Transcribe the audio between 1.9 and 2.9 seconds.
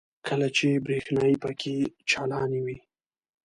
چالانوي.